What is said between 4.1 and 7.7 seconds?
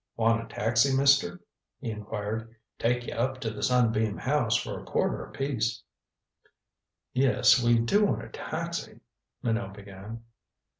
House for a quarter apiece" "Yes,